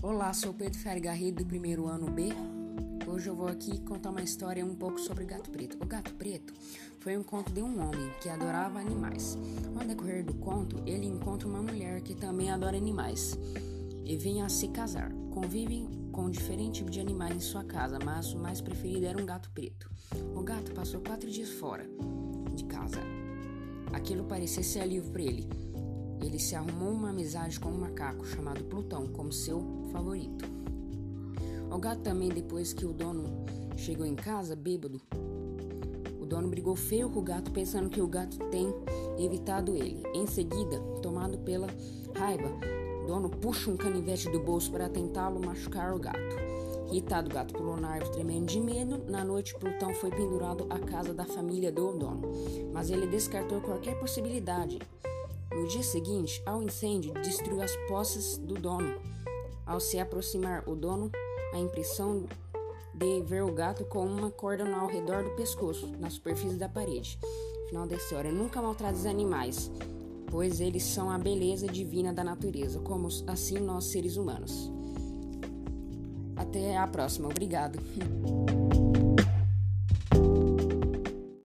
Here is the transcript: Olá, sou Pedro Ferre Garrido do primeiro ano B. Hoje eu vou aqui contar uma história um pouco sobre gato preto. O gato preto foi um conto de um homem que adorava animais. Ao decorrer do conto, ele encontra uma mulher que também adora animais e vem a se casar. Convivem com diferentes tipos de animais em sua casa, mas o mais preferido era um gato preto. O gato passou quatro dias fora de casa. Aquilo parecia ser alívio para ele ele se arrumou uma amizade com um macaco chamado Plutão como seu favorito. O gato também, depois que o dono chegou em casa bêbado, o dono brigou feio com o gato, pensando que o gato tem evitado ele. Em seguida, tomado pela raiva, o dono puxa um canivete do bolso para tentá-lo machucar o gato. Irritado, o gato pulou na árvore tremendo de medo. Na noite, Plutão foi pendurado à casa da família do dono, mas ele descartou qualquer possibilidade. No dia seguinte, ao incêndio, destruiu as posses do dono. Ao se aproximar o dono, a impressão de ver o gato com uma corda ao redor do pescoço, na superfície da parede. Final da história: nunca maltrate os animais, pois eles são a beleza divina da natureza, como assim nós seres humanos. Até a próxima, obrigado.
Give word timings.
Olá, 0.00 0.32
sou 0.32 0.54
Pedro 0.54 0.78
Ferre 0.78 1.00
Garrido 1.00 1.42
do 1.42 1.48
primeiro 1.48 1.86
ano 1.86 2.08
B. 2.08 2.28
Hoje 3.04 3.28
eu 3.28 3.34
vou 3.34 3.48
aqui 3.48 3.80
contar 3.80 4.10
uma 4.10 4.22
história 4.22 4.64
um 4.64 4.72
pouco 4.72 5.00
sobre 5.00 5.24
gato 5.24 5.50
preto. 5.50 5.76
O 5.82 5.84
gato 5.84 6.14
preto 6.14 6.54
foi 7.00 7.16
um 7.16 7.24
conto 7.24 7.52
de 7.52 7.60
um 7.60 7.82
homem 7.82 8.08
que 8.22 8.28
adorava 8.28 8.78
animais. 8.78 9.36
Ao 9.76 9.84
decorrer 9.84 10.24
do 10.24 10.34
conto, 10.34 10.80
ele 10.86 11.04
encontra 11.04 11.48
uma 11.48 11.60
mulher 11.60 12.00
que 12.00 12.14
também 12.14 12.48
adora 12.48 12.76
animais 12.76 13.36
e 14.04 14.16
vem 14.16 14.40
a 14.40 14.48
se 14.48 14.68
casar. 14.68 15.12
Convivem 15.32 15.88
com 16.12 16.30
diferentes 16.30 16.78
tipos 16.78 16.92
de 16.92 17.00
animais 17.00 17.34
em 17.34 17.40
sua 17.40 17.64
casa, 17.64 17.98
mas 17.98 18.32
o 18.32 18.38
mais 18.38 18.60
preferido 18.60 19.04
era 19.04 19.20
um 19.20 19.26
gato 19.26 19.50
preto. 19.50 19.90
O 20.32 20.42
gato 20.42 20.72
passou 20.74 21.00
quatro 21.00 21.28
dias 21.28 21.50
fora 21.50 21.84
de 22.54 22.64
casa. 22.66 23.00
Aquilo 23.92 24.22
parecia 24.22 24.62
ser 24.62 24.80
alívio 24.80 25.10
para 25.10 25.22
ele 25.22 25.48
ele 26.20 26.38
se 26.38 26.54
arrumou 26.54 26.90
uma 26.90 27.10
amizade 27.10 27.58
com 27.58 27.68
um 27.68 27.78
macaco 27.78 28.26
chamado 28.26 28.64
Plutão 28.64 29.06
como 29.08 29.32
seu 29.32 29.62
favorito. 29.92 30.44
O 31.70 31.78
gato 31.78 32.00
também, 32.00 32.28
depois 32.28 32.72
que 32.72 32.84
o 32.84 32.92
dono 32.92 33.44
chegou 33.76 34.04
em 34.04 34.14
casa 34.14 34.56
bêbado, 34.56 35.00
o 36.20 36.26
dono 36.26 36.48
brigou 36.48 36.74
feio 36.74 37.08
com 37.08 37.20
o 37.20 37.22
gato, 37.22 37.50
pensando 37.50 37.88
que 37.88 38.00
o 38.00 38.08
gato 38.08 38.38
tem 38.50 38.74
evitado 39.18 39.76
ele. 39.76 40.02
Em 40.14 40.26
seguida, 40.26 40.80
tomado 41.02 41.38
pela 41.38 41.68
raiva, 42.14 42.48
o 43.02 43.06
dono 43.06 43.28
puxa 43.28 43.70
um 43.70 43.76
canivete 43.76 44.28
do 44.30 44.40
bolso 44.40 44.70
para 44.70 44.88
tentá-lo 44.88 45.40
machucar 45.40 45.94
o 45.94 45.98
gato. 45.98 46.36
Irritado, 46.90 47.30
o 47.30 47.34
gato 47.34 47.52
pulou 47.52 47.76
na 47.76 47.90
árvore 47.90 48.12
tremendo 48.12 48.46
de 48.46 48.60
medo. 48.60 49.04
Na 49.10 49.22
noite, 49.22 49.54
Plutão 49.58 49.94
foi 49.94 50.10
pendurado 50.10 50.66
à 50.70 50.78
casa 50.78 51.12
da 51.12 51.24
família 51.24 51.70
do 51.70 51.92
dono, 51.92 52.22
mas 52.72 52.88
ele 52.90 53.06
descartou 53.06 53.60
qualquer 53.60 53.98
possibilidade. 54.00 54.78
No 55.52 55.66
dia 55.66 55.82
seguinte, 55.82 56.42
ao 56.44 56.62
incêndio, 56.62 57.14
destruiu 57.14 57.62
as 57.62 57.74
posses 57.88 58.38
do 58.38 58.54
dono. 58.54 58.94
Ao 59.66 59.80
se 59.80 59.98
aproximar 59.98 60.68
o 60.68 60.74
dono, 60.74 61.10
a 61.52 61.58
impressão 61.58 62.26
de 62.94 63.22
ver 63.22 63.42
o 63.42 63.52
gato 63.52 63.84
com 63.84 64.04
uma 64.04 64.30
corda 64.30 64.68
ao 64.76 64.86
redor 64.86 65.22
do 65.24 65.30
pescoço, 65.30 65.92
na 65.98 66.10
superfície 66.10 66.56
da 66.56 66.68
parede. 66.68 67.18
Final 67.68 67.86
da 67.86 67.96
história: 67.96 68.32
nunca 68.32 68.60
maltrate 68.60 68.98
os 68.98 69.06
animais, 69.06 69.70
pois 70.26 70.60
eles 70.60 70.82
são 70.82 71.10
a 71.10 71.18
beleza 71.18 71.66
divina 71.66 72.12
da 72.12 72.24
natureza, 72.24 72.80
como 72.80 73.08
assim 73.26 73.58
nós 73.58 73.84
seres 73.84 74.16
humanos. 74.16 74.70
Até 76.36 76.76
a 76.76 76.86
próxima, 76.86 77.28
obrigado. 77.28 77.78